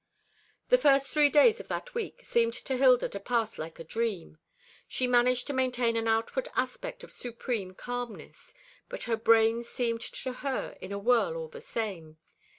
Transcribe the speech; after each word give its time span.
The 0.69 0.79
first 0.79 1.09
three 1.11 1.29
days 1.29 1.59
of 1.59 1.67
that 1.67 1.93
week 1.93 2.21
seemed 2.25 2.53
to 2.55 2.75
Hilda 2.75 3.07
to 3.09 3.19
pass 3.19 3.59
like 3.59 3.77
a 3.77 3.83
dream. 3.83 4.39
She 4.87 5.05
managed 5.05 5.45
to 5.45 5.53
maintain 5.53 5.95
an 5.95 6.07
outward 6.07 6.49
aspect 6.55 7.03
of 7.03 7.11
supreme 7.11 7.75
calmness; 7.75 8.55
but 8.89 9.03
her 9.03 9.15
brain 9.15 9.63
seemed 9.63 10.01
to 10.01 10.33
her 10.33 10.75
in 10.81 10.91
a 10.91 10.97
whirl 10.97 11.35
all 11.37 11.49
the 11.49 11.61
time. 11.61 12.17